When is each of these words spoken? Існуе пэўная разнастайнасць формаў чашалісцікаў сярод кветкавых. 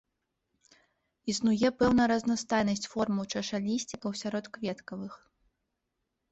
Існуе 1.33 1.67
пэўная 1.81 2.07
разнастайнасць 2.13 2.89
формаў 2.95 3.23
чашалісцікаў 3.37 4.11
сярод 4.25 4.45
кветкавых. 4.59 5.13